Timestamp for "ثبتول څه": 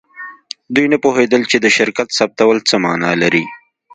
2.17-2.75